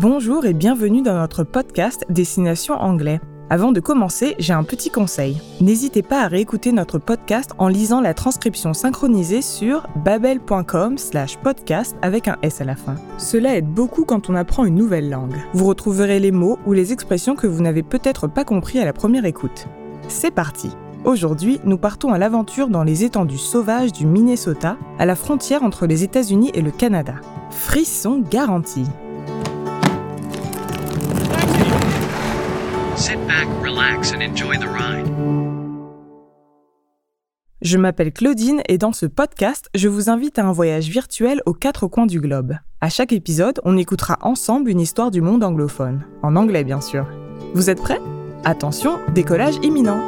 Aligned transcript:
Bonjour 0.00 0.46
et 0.46 0.54
bienvenue 0.54 1.02
dans 1.02 1.18
notre 1.18 1.42
podcast 1.42 2.06
Destination 2.08 2.74
Anglais. 2.74 3.18
Avant 3.50 3.72
de 3.72 3.80
commencer, 3.80 4.36
j'ai 4.38 4.52
un 4.52 4.62
petit 4.62 4.90
conseil. 4.90 5.42
N'hésitez 5.60 6.02
pas 6.04 6.22
à 6.22 6.28
réécouter 6.28 6.70
notre 6.70 7.00
podcast 7.00 7.50
en 7.58 7.66
lisant 7.66 8.00
la 8.00 8.14
transcription 8.14 8.74
synchronisée 8.74 9.42
sur 9.42 9.88
babel.com 10.04 10.98
slash 10.98 11.36
podcast 11.38 11.96
avec 12.00 12.28
un 12.28 12.36
S 12.42 12.60
à 12.60 12.64
la 12.64 12.76
fin. 12.76 12.94
Cela 13.16 13.56
aide 13.56 13.66
beaucoup 13.66 14.04
quand 14.04 14.30
on 14.30 14.36
apprend 14.36 14.64
une 14.66 14.76
nouvelle 14.76 15.10
langue. 15.10 15.34
Vous 15.52 15.66
retrouverez 15.66 16.20
les 16.20 16.30
mots 16.30 16.60
ou 16.64 16.74
les 16.74 16.92
expressions 16.92 17.34
que 17.34 17.48
vous 17.48 17.60
n'avez 17.60 17.82
peut-être 17.82 18.28
pas 18.28 18.44
compris 18.44 18.78
à 18.78 18.84
la 18.84 18.92
première 18.92 19.24
écoute. 19.24 19.66
C'est 20.06 20.30
parti 20.30 20.70
Aujourd'hui, 21.04 21.58
nous 21.64 21.78
partons 21.78 22.12
à 22.12 22.18
l'aventure 22.18 22.68
dans 22.68 22.84
les 22.84 23.02
étendues 23.02 23.36
sauvages 23.36 23.92
du 23.92 24.06
Minnesota, 24.06 24.76
à 25.00 25.06
la 25.06 25.16
frontière 25.16 25.64
entre 25.64 25.86
les 25.86 26.04
États-Unis 26.04 26.52
et 26.54 26.62
le 26.62 26.70
Canada. 26.70 27.14
Frisson 27.50 28.22
garanti. 28.30 28.84
Back, 33.28 33.46
relax, 33.62 34.12
and 34.12 34.22
enjoy 34.22 34.56
the 34.56 34.66
ride. 34.66 35.06
Je 37.60 37.76
m'appelle 37.76 38.12
Claudine 38.12 38.62
et 38.68 38.78
dans 38.78 38.92
ce 38.92 39.04
podcast, 39.04 39.68
je 39.74 39.88
vous 39.88 40.08
invite 40.08 40.38
à 40.38 40.46
un 40.46 40.52
voyage 40.52 40.88
virtuel 40.88 41.42
aux 41.44 41.54
quatre 41.54 41.86
coins 41.88 42.06
du 42.06 42.20
globe. 42.20 42.54
À 42.80 42.88
chaque 42.88 43.12
épisode, 43.12 43.60
on 43.64 43.76
écoutera 43.76 44.16
ensemble 44.22 44.70
une 44.70 44.80
histoire 44.80 45.10
du 45.10 45.20
monde 45.20 45.42
anglophone, 45.42 46.04
en 46.22 46.36
anglais 46.36 46.64
bien 46.64 46.80
sûr. 46.80 47.06
Vous 47.54 47.68
êtes 47.68 47.82
prêts? 47.82 48.00
Attention, 48.44 48.98
décollage 49.12 49.56
imminent. 49.62 50.00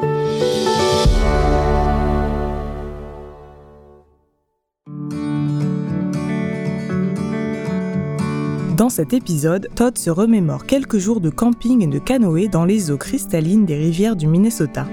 Dans 8.81 8.89
cet 8.89 9.13
épisode, 9.13 9.69
Todd 9.75 9.99
se 9.99 10.09
remémore 10.09 10.65
quelques 10.65 10.97
jours 10.97 11.21
de 11.21 11.29
camping 11.29 11.83
et 11.83 11.87
de 11.87 11.99
canoë 11.99 12.49
dans 12.49 12.65
les 12.65 12.91
eaux 12.91 12.97
cristallines 12.97 13.67
des 13.67 13.77
rivières 13.77 14.17
du 14.17 14.27
Minnesota. 14.27 14.87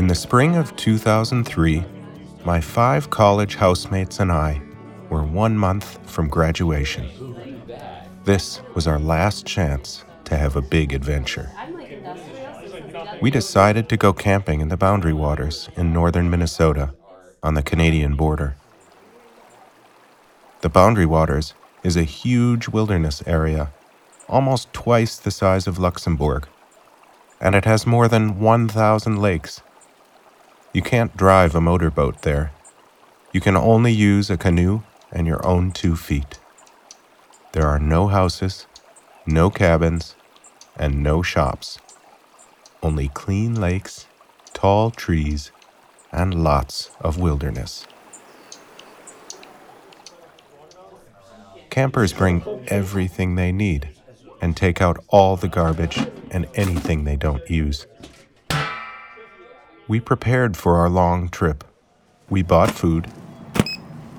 In 0.00 0.08
the 0.08 0.16
spring 0.16 0.56
of 0.56 0.74
2003, 0.74 1.84
my 2.44 2.60
five 2.60 3.08
college 3.08 3.54
housemates 3.54 4.18
and 4.18 4.32
I 4.32 4.60
were 5.10 5.22
one 5.22 5.56
month 5.56 6.00
from 6.04 6.26
graduation. 6.26 7.04
This 8.24 8.62
was 8.74 8.88
our 8.88 8.98
last 8.98 9.46
chance 9.46 10.04
to 10.24 10.34
have 10.34 10.56
a 10.56 10.60
big 10.60 10.92
adventure. 10.92 11.48
We 13.22 13.30
decided 13.30 13.88
to 13.90 13.96
go 13.96 14.12
camping 14.12 14.60
in 14.60 14.70
the 14.70 14.76
Boundary 14.76 15.14
Waters 15.14 15.68
in 15.76 15.92
northern 15.92 16.28
Minnesota 16.28 16.90
on 17.46 17.54
the 17.54 17.62
Canadian 17.62 18.16
border. 18.16 18.56
The 20.62 20.68
Boundary 20.68 21.06
Waters 21.06 21.54
is 21.84 21.96
a 21.96 22.02
huge 22.02 22.66
wilderness 22.66 23.22
area, 23.24 23.70
almost 24.28 24.72
twice 24.72 25.16
the 25.16 25.30
size 25.30 25.68
of 25.68 25.78
Luxembourg, 25.78 26.48
and 27.40 27.54
it 27.54 27.64
has 27.64 27.86
more 27.86 28.08
than 28.08 28.40
1,000 28.40 29.22
lakes. 29.22 29.62
You 30.72 30.82
can't 30.82 31.16
drive 31.16 31.54
a 31.54 31.60
motorboat 31.60 32.22
there. 32.22 32.50
You 33.32 33.40
can 33.40 33.56
only 33.56 33.92
use 33.92 34.28
a 34.28 34.36
canoe 34.36 34.82
and 35.12 35.28
your 35.28 35.46
own 35.46 35.70
two 35.70 35.94
feet. 35.94 36.40
There 37.52 37.68
are 37.68 37.78
no 37.78 38.08
houses, 38.08 38.66
no 39.24 39.50
cabins, 39.50 40.16
and 40.76 41.00
no 41.00 41.22
shops. 41.22 41.78
Only 42.82 43.06
clean 43.06 43.54
lakes, 43.54 44.06
tall 44.52 44.90
trees, 44.90 45.52
and 46.12 46.42
lots 46.42 46.90
of 47.00 47.18
wilderness. 47.18 47.86
Campers 51.70 52.12
bring 52.12 52.42
everything 52.68 53.34
they 53.34 53.52
need 53.52 53.90
and 54.40 54.56
take 54.56 54.80
out 54.80 55.02
all 55.08 55.36
the 55.36 55.48
garbage 55.48 55.98
and 56.30 56.46
anything 56.54 57.04
they 57.04 57.16
don't 57.16 57.48
use. 57.50 57.86
We 59.88 60.00
prepared 60.00 60.56
for 60.56 60.78
our 60.78 60.88
long 60.88 61.28
trip. 61.28 61.62
We 62.28 62.42
bought 62.42 62.70
food, 62.70 63.08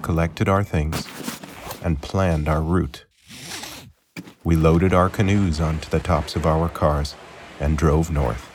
collected 0.02 0.48
our 0.48 0.64
things, 0.64 1.08
and 1.84 2.02
planned 2.02 2.48
our 2.48 2.62
route. 2.62 3.06
We 4.44 4.56
loaded 4.56 4.94
our 4.94 5.10
canoes 5.10 5.60
onto 5.60 5.90
the 5.90 6.00
tops 6.00 6.36
of 6.36 6.46
our 6.46 6.70
cars 6.70 7.16
and 7.60 7.78
drove 7.78 8.10
north. 8.10 8.50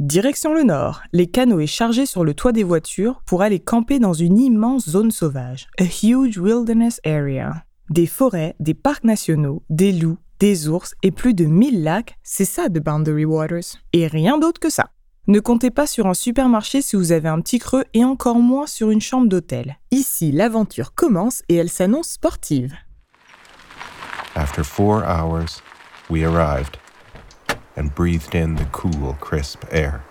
Direction 0.00 0.52
le 0.52 0.64
nord, 0.64 1.02
les 1.12 1.28
canoës 1.28 1.68
chargés 1.68 2.04
sur 2.04 2.24
le 2.24 2.34
toit 2.34 2.50
des 2.50 2.64
voitures 2.64 3.22
pour 3.26 3.42
aller 3.42 3.60
camper 3.60 4.00
dans 4.00 4.12
une 4.12 4.38
immense 4.38 4.90
zone 4.90 5.12
sauvage, 5.12 5.68
a 5.78 5.84
huge 5.84 6.36
wilderness 6.36 7.00
area. 7.06 7.62
Des 7.90 8.08
forêts, 8.08 8.56
des 8.58 8.74
parcs 8.74 9.04
nationaux, 9.04 9.62
des 9.70 9.92
loups, 9.92 10.18
des 10.40 10.66
ours 10.68 10.96
et 11.04 11.12
plus 11.12 11.32
de 11.32 11.44
1000 11.44 11.84
lacs, 11.84 12.16
c'est 12.24 12.44
ça 12.44 12.68
de 12.68 12.80
Boundary 12.80 13.24
Waters. 13.24 13.78
Et 13.92 14.08
rien 14.08 14.36
d'autre 14.36 14.58
que 14.58 14.68
ça. 14.68 14.90
Ne 15.28 15.38
comptez 15.38 15.70
pas 15.70 15.86
sur 15.86 16.08
un 16.08 16.14
supermarché 16.14 16.82
si 16.82 16.96
vous 16.96 17.12
avez 17.12 17.28
un 17.28 17.40
petit 17.40 17.60
creux 17.60 17.84
et 17.94 18.04
encore 18.04 18.40
moins 18.40 18.66
sur 18.66 18.90
une 18.90 19.00
chambre 19.00 19.28
d'hôtel. 19.28 19.78
Ici, 19.92 20.32
l'aventure 20.32 20.96
commence 20.96 21.44
et 21.48 21.54
elle 21.54 21.70
s'annonce 21.70 22.08
sportive. 22.08 22.74
After 24.34 24.64
four 24.64 25.04
hours, 25.04 25.62
we 26.10 26.24
arrived 26.24 26.78
and 27.76 27.94
breathed 27.94 28.34
in 28.34 28.56
the 28.56 28.64
cool, 28.66 29.14
crisp 29.20 29.64
air. 29.70 30.04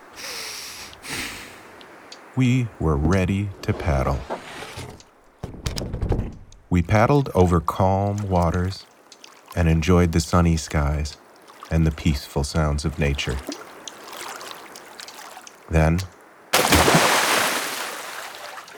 We 2.36 2.68
were 2.80 2.98
ready 2.98 3.50
to 3.62 3.74
paddle. 3.74 4.20
We 6.70 6.82
paddled 6.82 7.30
over 7.36 7.60
calm 7.60 8.30
waters 8.30 8.86
and 9.56 9.70
enjoyed 9.70 10.12
the 10.12 10.20
sunny 10.20 10.58
skies 10.58 11.18
and 11.70 11.86
the 11.86 11.92
peaceful 11.92 12.44
sounds 12.44 12.86
of 12.86 13.00
nature. 13.00 13.38
Then, 15.70 16.00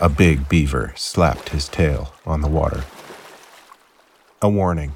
a 0.02 0.10
big 0.10 0.50
beaver 0.50 0.94
slapped 0.96 1.50
his 1.50 1.70
tail 1.70 2.14
on 2.26 2.42
the 2.42 2.48
water. 2.48 2.84
A 4.42 4.50
warning 4.50 4.94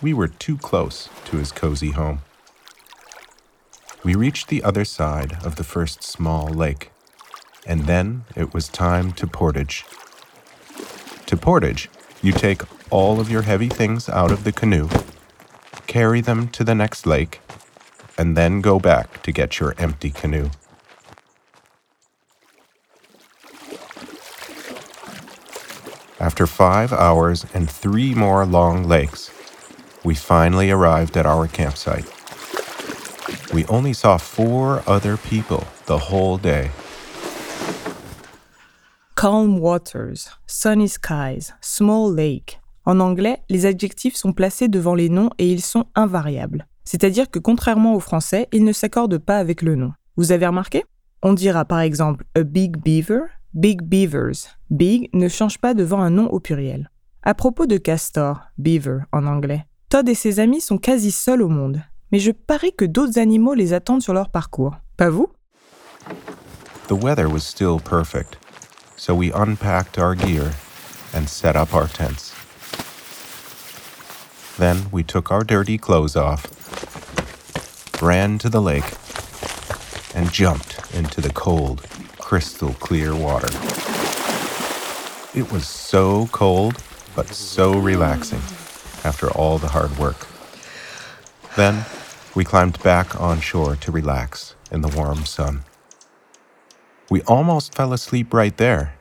we 0.00 0.14
were 0.14 0.28
too 0.28 0.56
close 0.56 1.08
to 1.26 1.36
his 1.36 1.52
cozy 1.52 1.90
home. 1.90 2.22
We 4.04 4.14
reached 4.14 4.48
the 4.48 4.62
other 4.62 4.84
side 4.84 5.36
of 5.44 5.56
the 5.56 5.64
first 5.64 6.02
small 6.02 6.48
lake, 6.48 6.92
and 7.66 7.82
then 7.82 8.24
it 8.36 8.54
was 8.54 8.68
time 8.68 9.12
to 9.12 9.26
portage. 9.26 9.84
To 11.26 11.36
portage, 11.36 11.90
you 12.22 12.32
take 12.32 12.62
all 12.90 13.20
of 13.20 13.30
your 13.30 13.42
heavy 13.42 13.68
things 13.68 14.08
out 14.08 14.30
of 14.30 14.44
the 14.44 14.52
canoe, 14.52 14.88
carry 15.86 16.20
them 16.20 16.48
to 16.48 16.64
the 16.64 16.74
next 16.74 17.06
lake, 17.06 17.40
and 18.16 18.36
then 18.36 18.60
go 18.60 18.78
back 18.78 19.22
to 19.24 19.32
get 19.32 19.58
your 19.60 19.74
empty 19.78 20.10
canoe. 20.10 20.50
After 26.20 26.46
five 26.46 26.92
hours 26.92 27.46
and 27.52 27.70
three 27.70 28.14
more 28.14 28.46
long 28.46 28.84
lakes, 28.84 29.30
we 30.04 30.14
finally 30.14 30.70
arrived 30.70 31.16
at 31.16 31.26
our 31.26 31.46
campsite. 31.46 32.06
We 33.54 33.64
only 33.70 33.94
saw 33.94 34.18
four 34.18 34.82
other 34.86 35.16
people 35.16 35.64
the 35.86 35.96
whole 35.96 36.36
day. 36.36 36.70
Calm 39.14 39.58
waters, 39.58 40.28
sunny 40.46 40.86
skies, 40.86 41.54
small 41.62 42.12
lake. 42.12 42.60
En 42.84 43.00
anglais, 43.00 43.38
les 43.48 43.64
adjectifs 43.64 44.16
sont 44.16 44.34
placés 44.34 44.68
devant 44.68 44.94
les 44.94 45.08
noms 45.08 45.30
et 45.38 45.50
ils 45.50 45.62
sont 45.62 45.86
invariables. 45.94 46.66
C'est-à-dire 46.84 47.30
que 47.30 47.38
contrairement 47.38 47.94
au 47.94 48.00
français, 48.00 48.48
ils 48.52 48.64
ne 48.64 48.72
s'accordent 48.72 49.18
pas 49.18 49.38
avec 49.38 49.62
le 49.62 49.76
nom. 49.76 49.92
Vous 50.16 50.30
avez 50.30 50.46
remarqué? 50.46 50.84
On 51.22 51.32
dira 51.32 51.64
par 51.64 51.80
exemple 51.80 52.24
a 52.34 52.42
big 52.42 52.76
beaver, 52.76 53.22
big 53.54 53.82
beavers. 53.82 54.58
Big 54.70 55.08
ne 55.14 55.28
change 55.28 55.58
pas 55.58 55.72
devant 55.72 56.00
un 56.00 56.10
nom 56.10 56.26
au 56.26 56.38
pluriel. 56.38 56.90
À 57.22 57.32
propos 57.34 57.64
de 57.64 57.78
castor, 57.78 58.40
beaver 58.58 59.00
en 59.12 59.26
anglais, 59.26 59.64
Todd 59.88 60.06
et 60.06 60.14
ses 60.14 60.38
amis 60.38 60.60
sont 60.60 60.78
quasi 60.78 61.10
seuls 61.10 61.40
au 61.40 61.48
monde, 61.48 61.82
mais 62.10 62.18
je 62.18 62.30
parie 62.32 62.72
que 62.72 62.84
d'autres 62.84 63.18
animaux 63.18 63.54
les 63.54 63.72
attendent 63.72 64.02
sur 64.02 64.14
leur 64.14 64.28
parcours. 64.28 64.76
Pas 64.96 65.10
vous 65.10 65.28
The 66.88 66.94
weather 66.94 67.28
was 67.28 67.44
still 67.44 67.78
perfect, 67.78 68.38
so 68.96 69.14
we 69.14 69.30
unpacked 69.32 69.98
our 69.98 70.14
gear 70.14 70.52
and 71.14 71.28
set 71.28 71.54
up 71.54 71.74
our 71.74 71.86
tents. 71.86 72.34
Then 74.58 74.86
we 74.90 75.04
took 75.04 75.30
our 75.30 75.44
dirty 75.44 75.76
clothes 75.76 76.16
off, 76.16 76.46
ran 78.02 78.38
to 78.38 78.48
the 78.48 78.60
lake, 78.60 78.90
and 80.14 80.32
jumped 80.32 80.80
into 80.94 81.20
the 81.20 81.32
cold, 81.32 81.86
crystal 82.18 82.72
clear 82.80 83.14
water. 83.14 83.48
It 85.34 85.52
was 85.52 85.68
so 85.68 86.26
cold, 86.32 86.82
but 87.14 87.28
so 87.28 87.78
relaxing 87.78 88.40
after 89.04 89.30
all 89.30 89.58
the 89.58 89.68
hard 89.68 89.96
work. 89.98 90.26
Then 91.54 91.84
we 92.38 92.44
climbed 92.44 92.80
back 92.84 93.20
on 93.20 93.40
shore 93.40 93.74
to 93.74 93.90
relax 93.90 94.54
in 94.70 94.80
the 94.80 94.96
warm 94.96 95.24
sun. 95.24 95.64
We 97.10 97.20
almost 97.22 97.74
fell 97.74 97.92
asleep 97.92 98.32
right 98.32 98.56
there, 98.56 98.94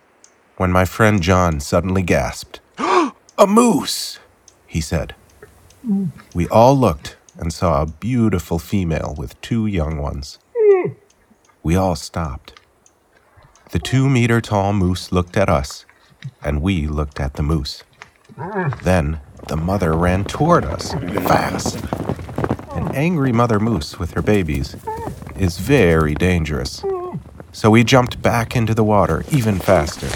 when 0.55 0.71
my 0.71 0.85
friend 0.85 1.21
John 1.21 1.59
suddenly 1.59 2.01
gasped. 2.01 2.61
a 2.79 3.45
moose! 3.45 4.17
he 4.65 4.81
said. 4.81 5.13
We 6.33 6.47
all 6.47 6.75
looked 6.75 7.15
and 7.37 7.53
saw 7.53 7.83
a 7.83 7.85
beautiful 7.85 8.57
female 8.57 9.13
with 9.15 9.39
two 9.39 9.67
young 9.67 9.99
ones. 9.99 10.39
We 11.61 11.75
all 11.75 11.95
stopped. 11.95 12.59
The 13.69 13.77
two 13.77 14.09
meter 14.09 14.41
tall 14.41 14.73
moose 14.73 15.11
looked 15.11 15.37
at 15.37 15.47
us, 15.47 15.85
and 16.43 16.63
we 16.63 16.87
looked 16.87 17.19
at 17.19 17.35
the 17.35 17.43
moose. 17.43 17.83
Then 18.81 19.19
the 19.47 19.57
mother 19.57 19.93
ran 19.93 20.25
toward 20.25 20.65
us 20.65 20.93
fast. 20.93 21.96
An 22.97 23.03
angry 23.03 23.31
mother 23.31 23.59
moose 23.59 23.99
with 23.99 24.11
her 24.15 24.23
babies 24.23 24.75
is 25.37 25.59
very 25.59 26.15
dangerous. 26.15 26.83
So 27.51 27.69
we 27.69 27.83
jumped 27.83 28.23
back 28.23 28.55
into 28.55 28.73
the 28.73 28.83
water 28.83 29.23
even 29.31 29.59
faster. 29.59 30.07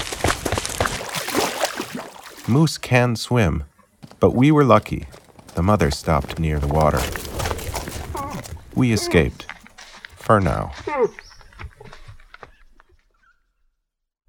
Moose 2.51 2.80
can 2.80 3.16
swim, 3.16 3.66
but 4.19 4.33
we 4.33 4.51
were 4.51 4.63
lucky. 4.63 5.06
The 5.54 5.62
mother 5.62 5.92
stopped 5.92 6.39
near 6.39 6.57
the 6.57 6.74
water. 6.74 7.00
We 8.75 8.92
escaped. 8.94 9.45
For 10.16 10.42
now. 10.42 10.72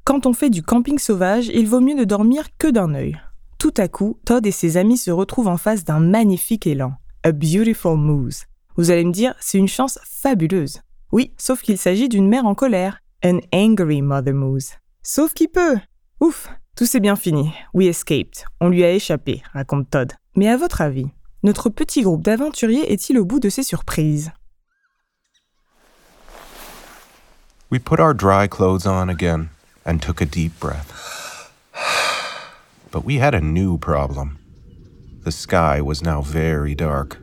Quand 0.04 0.26
on 0.26 0.34
fait 0.34 0.50
du 0.50 0.62
camping 0.62 0.98
sauvage, 0.98 1.48
il 1.48 1.66
vaut 1.66 1.80
mieux 1.80 1.94
ne 1.94 2.04
dormir 2.04 2.48
que 2.58 2.70
d'un 2.70 2.92
œil. 2.92 3.18
Tout 3.56 3.72
à 3.78 3.88
coup, 3.88 4.18
Todd 4.26 4.46
et 4.46 4.52
ses 4.52 4.76
amis 4.76 4.98
se 4.98 5.10
retrouvent 5.10 5.48
en 5.48 5.56
face 5.56 5.84
d'un 5.84 6.00
magnifique 6.00 6.66
élan. 6.66 6.98
A 7.24 7.30
beautiful 7.30 7.96
moose. 7.96 8.46
Vous 8.76 8.90
allez 8.90 9.04
me 9.04 9.12
dire, 9.12 9.36
c'est 9.38 9.56
une 9.56 9.68
chance 9.68 10.00
fabuleuse. 10.02 10.80
Oui, 11.12 11.32
sauf 11.38 11.62
qu'il 11.62 11.78
s'agit 11.78 12.08
d'une 12.08 12.28
mère 12.28 12.46
en 12.46 12.56
colère. 12.56 12.98
An 13.24 13.38
angry 13.54 14.02
mother 14.02 14.34
moose. 14.34 14.72
Sauf 15.04 15.32
qui 15.32 15.46
peut. 15.46 15.78
Ouf, 16.20 16.48
tout 16.74 16.84
s'est 16.84 16.98
bien 16.98 17.14
fini. 17.14 17.52
We 17.74 17.86
escaped. 17.86 18.44
On 18.60 18.68
lui 18.70 18.82
a 18.82 18.90
échappé, 18.90 19.40
raconte 19.52 19.88
Todd. 19.88 20.14
Mais 20.34 20.48
à 20.48 20.56
votre 20.56 20.80
avis, 20.80 21.06
notre 21.44 21.70
petit 21.70 22.02
groupe 22.02 22.24
d'aventuriers 22.24 22.92
est-il 22.92 23.16
au 23.20 23.24
bout 23.24 23.38
de 23.38 23.50
ses 23.50 23.62
surprises? 23.62 24.32
We 27.70 27.78
put 27.78 28.00
our 28.00 28.14
dry 28.14 28.48
clothes 28.48 28.84
on 28.84 29.08
again 29.08 29.48
and 29.86 29.98
took 29.98 30.20
a 30.20 30.26
deep 30.26 30.58
breath. 30.58 31.52
But 32.90 33.04
we 33.04 33.20
had 33.20 33.32
a 33.32 33.40
new 33.40 33.78
problem. 33.78 34.38
The 35.24 35.30
sky 35.30 35.80
was 35.80 36.02
now 36.02 36.20
very 36.20 36.74
dark, 36.74 37.16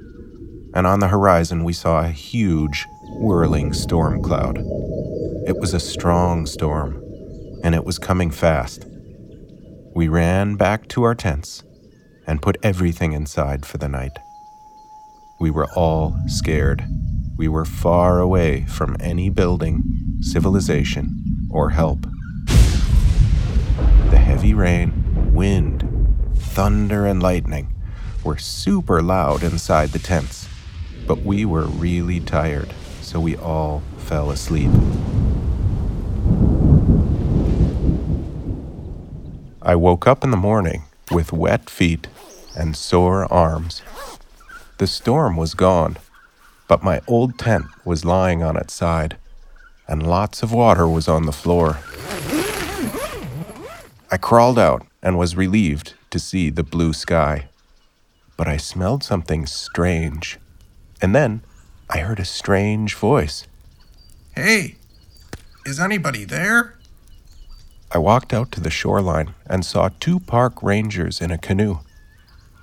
and 0.74 0.88
on 0.88 1.02
the 1.02 1.10
horizon 1.10 1.66
we 1.66 1.74
saw 1.74 2.00
a 2.00 2.08
huge, 2.08 2.88
whirling 3.18 3.74
storm 3.74 4.24
cloud. 4.24 4.58
It 5.46 5.60
was 5.60 5.74
a 5.74 5.82
strong 5.82 6.46
storm, 6.46 7.04
and 7.62 7.76
it 7.76 7.84
was 7.84 8.00
coming 8.00 8.32
fast. 8.32 8.86
We 9.94 10.08
ran 10.08 10.56
back 10.56 10.88
to 10.90 11.04
our 11.04 11.14
tents 11.14 11.62
and 12.26 12.42
put 12.42 12.56
everything 12.64 13.12
inside 13.12 13.66
for 13.66 13.78
the 13.78 13.90
night. 13.90 14.18
We 15.42 15.52
were 15.52 15.68
all 15.76 16.16
scared. 16.28 16.86
We 17.36 17.50
were 17.50 17.66
far 17.66 18.22
away 18.22 18.66
from 18.70 18.96
any 19.02 19.30
building, 19.30 19.84
civilization, 20.22 21.50
or 21.52 21.72
help. 21.72 22.08
The 22.46 24.22
heavy 24.24 24.54
rain, 24.54 25.34
wind, 25.34 25.84
thunder, 26.38 27.06
and 27.06 27.22
lightning 27.22 27.76
were 28.24 28.38
super 28.38 29.02
loud 29.02 29.44
inside 29.44 29.90
the 29.90 30.00
tents, 30.00 30.48
but 31.08 31.24
we 31.24 31.46
were 31.46 31.66
really 31.66 32.20
tired, 32.20 32.74
so 33.02 33.20
we 33.20 33.36
all 33.38 33.82
fell 33.98 34.32
asleep. 34.32 34.72
I 39.62 39.76
woke 39.76 40.08
up 40.08 40.24
in 40.24 40.32
the 40.32 40.38
morning 40.38 40.84
with 41.12 41.34
wet 41.34 41.70
feet 41.70 42.08
and 42.56 42.76
sore 42.76 43.32
arms. 43.32 43.82
The 44.78 44.88
storm 44.88 45.36
was 45.36 45.54
gone, 45.54 45.98
but 46.68 46.84
my 46.84 47.02
old 47.08 47.38
tent 47.38 47.66
was 47.84 48.06
lying 48.06 48.42
on 48.42 48.56
its 48.58 48.74
side, 48.74 49.18
and 49.88 50.06
lots 50.06 50.44
of 50.44 50.54
water 50.54 50.88
was 50.88 51.08
on 51.08 51.26
the 51.26 51.32
floor. 51.32 51.80
I 54.12 54.18
crawled 54.18 54.58
out 54.58 54.86
and 55.04 55.18
was 55.18 55.36
relieved 55.36 55.94
to 56.10 56.20
see 56.20 56.50
the 56.50 56.64
blue 56.64 56.94
sky. 56.94 57.50
But 58.40 58.48
I 58.48 58.56
smelled 58.56 59.04
something 59.04 59.46
strange. 59.46 60.40
And 61.02 61.14
then 61.14 61.42
I 61.90 61.98
heard 61.98 62.22
a 62.22 62.24
strange 62.24 62.96
voice. 62.96 63.46
Hey, 64.34 64.78
is 65.66 65.78
anybody 65.78 66.24
there? 66.24 66.78
I 67.92 67.98
walked 67.98 68.34
out 68.34 68.50
to 68.54 68.62
the 68.62 68.70
shoreline 68.70 69.34
and 69.46 69.66
saw 69.66 69.90
two 69.90 70.22
park 70.22 70.64
rangers 70.64 71.20
in 71.20 71.32
a 71.32 71.38
canoe. 71.38 71.80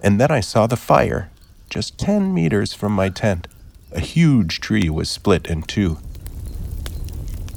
And 0.03 0.19
then 0.19 0.31
I 0.31 0.41
saw 0.41 0.67
the 0.67 0.79
fire, 0.79 1.31
just 1.69 1.99
10 1.99 2.33
meters 2.33 2.73
from 2.73 2.93
my 2.93 3.11
tent. 3.11 3.47
A 3.93 4.01
huge 4.01 4.63
tree 4.63 4.89
was 4.89 5.11
split 5.11 5.47
in 5.47 5.61
two. 5.61 5.99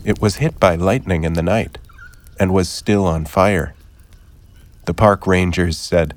It 0.03 0.21
was 0.21 0.43
hit 0.43 0.59
by 0.59 0.75
lightning 0.75 1.23
in 1.23 1.35
the 1.35 1.41
night 1.41 1.77
and 2.37 2.53
was 2.53 2.67
still 2.67 3.05
on 3.05 3.23
fire. 3.23 3.75
The 4.83 4.93
park 4.93 5.25
rangers 5.25 5.77
said, 5.77 6.15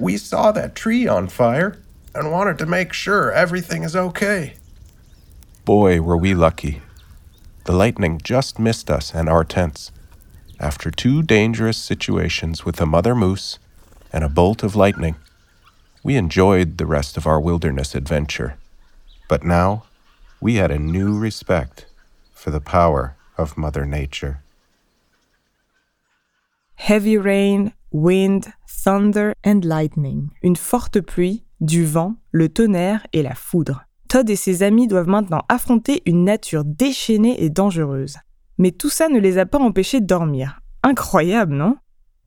We 0.00 0.16
saw 0.16 0.50
that 0.52 0.74
tree 0.74 1.06
on 1.06 1.28
fire 1.28 1.76
and 2.14 2.32
wanted 2.32 2.56
to 2.58 2.66
make 2.66 2.94
sure 2.94 3.30
everything 3.30 3.82
is 3.82 3.94
okay. 3.94 4.54
Boy, 5.66 6.00
were 6.00 6.16
we 6.16 6.32
lucky. 6.32 6.80
The 7.66 7.72
lightning 7.72 8.18
just 8.24 8.58
missed 8.58 8.90
us 8.90 9.14
and 9.14 9.28
our 9.28 9.44
tents. 9.44 9.92
After 10.58 10.90
two 10.90 11.22
dangerous 11.22 11.76
situations 11.76 12.64
with 12.64 12.80
a 12.80 12.86
mother 12.86 13.14
moose 13.14 13.58
and 14.10 14.24
a 14.24 14.30
bolt 14.30 14.62
of 14.62 14.74
lightning, 14.74 15.16
we 16.02 16.16
enjoyed 16.16 16.78
the 16.78 16.86
rest 16.86 17.18
of 17.18 17.26
our 17.26 17.38
wilderness 17.38 17.94
adventure. 17.94 18.56
But 19.28 19.44
now, 19.44 19.84
we 20.40 20.54
had 20.54 20.70
a 20.70 20.78
new 20.78 21.18
respect 21.18 21.84
for 22.32 22.50
the 22.50 22.60
power 22.62 23.16
of 23.36 23.58
Mother 23.58 23.84
Nature. 23.84 24.42
Heavy 26.88 27.18
rain, 27.18 27.72
wind, 27.92 28.46
thunder 28.66 29.32
and 29.44 29.60
lightning. 29.64 30.30
Une 30.42 30.56
forte 30.56 31.02
pluie, 31.02 31.44
du 31.60 31.84
vent, 31.84 32.14
le 32.32 32.48
tonnerre 32.48 33.06
et 33.12 33.22
la 33.22 33.34
foudre. 33.34 33.84
Todd 34.08 34.28
et 34.30 34.34
ses 34.34 34.62
amis 34.62 34.88
doivent 34.88 35.06
maintenant 35.06 35.42
affronter 35.50 36.02
une 36.06 36.24
nature 36.24 36.64
déchaînée 36.64 37.44
et 37.44 37.50
dangereuse. 37.50 38.16
Mais 38.56 38.70
tout 38.70 38.88
ça 38.88 39.08
ne 39.08 39.20
les 39.20 39.36
a 39.36 39.44
pas 39.44 39.58
empêchés 39.58 40.00
de 40.00 40.06
dormir. 40.06 40.62
Incroyable, 40.82 41.54
non? 41.54 41.76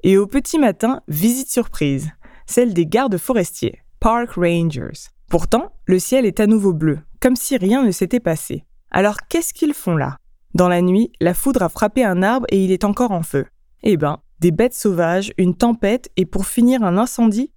Et 0.04 0.18
au 0.18 0.28
petit 0.28 0.60
matin, 0.60 1.02
visite 1.08 1.50
surprise, 1.50 2.12
celle 2.46 2.76
des 2.76 2.86
gardes 2.86 3.18
forestiers, 3.18 3.82
Park 4.00 4.34
Rangers. 4.36 5.10
Pourtant, 5.30 5.74
le 5.88 5.98
ciel 5.98 6.28
est 6.28 6.40
à 6.40 6.46
nouveau 6.46 6.74
bleu, 6.74 7.00
comme 7.20 7.36
si 7.36 7.58
rien 7.58 7.84
ne 7.84 7.92
s'était 7.92 8.20
passé. 8.20 8.66
Alors 8.92 9.18
qu'est-ce 9.28 9.54
qu'ils 9.54 9.74
font 9.74 9.98
là? 9.98 10.16
Dans 10.54 10.70
la 10.70 10.84
nuit, 10.84 11.12
la 11.20 11.34
foudre 11.34 11.64
a 11.64 11.70
frappé 11.70 12.06
un 12.06 12.22
arbre 12.22 12.46
et 12.50 12.64
il 12.64 12.72
est 12.72 12.86
encore 12.86 13.12
en 13.12 13.24
feu. 13.24 13.48
Eh 13.82 13.98
ben, 13.98 14.20
des 14.44 14.52
bêtes 14.52 14.74
sauvages, 14.74 15.32
une 15.38 15.56
tempête 15.56 16.10
et 16.18 16.26
pour 16.26 16.46
finir 16.46 16.84
un 16.84 16.98
incendie 16.98 17.50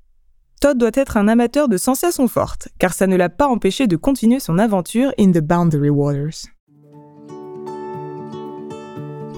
Todd 0.60 0.78
doit 0.78 0.92
être 0.94 1.16
un 1.16 1.26
amateur 1.26 1.68
de 1.68 1.76
sensations 1.76 2.28
fortes, 2.28 2.68
car 2.78 2.94
ça 2.94 3.08
ne 3.08 3.16
l'a 3.16 3.28
pas 3.28 3.48
empêché 3.48 3.88
de 3.88 3.96
continuer 3.96 4.38
son 4.38 4.56
aventure 4.56 5.12
in 5.18 5.32
the 5.32 5.40
Boundary 5.40 5.90
Waters. 5.90 6.46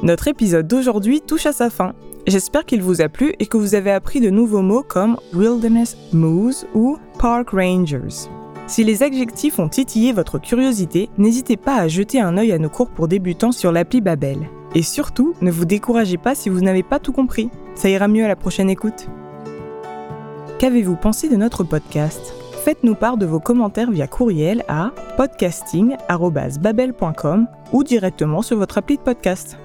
Notre 0.03 0.29
épisode 0.29 0.69
d'aujourd'hui 0.69 1.23
touche 1.23 1.47
à 1.47 1.55
sa 1.55 1.71
fin. 1.71 1.95
J'espère 2.27 2.67
qu'il 2.67 2.83
vous 2.83 3.01
a 3.01 3.09
plu 3.09 3.33
et 3.39 3.47
que 3.47 3.57
vous 3.57 3.75
avez 3.75 3.93
appris 3.93 4.21
de 4.21 4.29
nouveaux 4.29 4.61
mots 4.61 4.85
comme 4.87 5.17
Wilderness 5.33 5.97
Moose 6.13 6.67
ou 6.75 6.99
Park 7.19 7.51
Rangers. 7.53 8.29
Si 8.67 8.85
les 8.85 9.03
adjectifs 9.03 9.59
ont 9.59 9.71
titillé 9.71 10.13
votre 10.13 10.39
curiosité, 10.39 11.09
n'hésitez 11.17 11.57
pas 11.57 11.77
à 11.77 11.89
jeter 11.89 12.21
un 12.21 12.37
œil 12.37 12.53
à 12.53 12.59
nos 12.59 12.69
cours 12.69 12.91
pour 12.91 13.09
débutants 13.09 13.53
sur 13.53 13.73
l'appli 13.73 14.03
Babel. 14.03 14.51
Et 14.75 14.83
surtout, 14.83 15.35
ne 15.41 15.51
vous 15.51 15.65
découragez 15.65 16.19
pas 16.19 16.35
si 16.35 16.49
vous 16.49 16.61
n'avez 16.61 16.83
pas 16.83 16.99
tout 16.99 17.13
compris. 17.13 17.51
Ça 17.75 17.89
ira 17.89 18.09
mieux 18.09 18.25
à 18.25 18.29
la 18.29 18.37
prochaine 18.37 18.71
écoute. 18.71 19.09
Qu'avez-vous 20.59 20.97
pensé 20.97 21.29
de 21.29 21.37
notre 21.37 21.65
podcast? 21.65 22.35
Faites-nous 22.65 22.95
part 22.95 23.17
de 23.17 23.27
vos 23.27 23.41
commentaires 23.41 23.91
via 23.91 24.07
courriel 24.07 24.65
à 24.69 24.93
podcasting.babel.com 25.17 27.47
ou 27.73 27.85
directement 27.85 28.43
sur 28.43 28.59
votre 28.59 28.79
appli 28.79 28.97
de 28.97 29.03
podcast. 29.03 29.57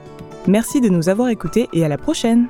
Merci 0.48 0.81
de 0.81 0.89
nous 0.89 1.10
avoir 1.10 1.29
écoutés 1.29 1.69
et 1.74 1.83
à 1.83 1.88
la 1.88 1.98
prochaine 1.98 2.48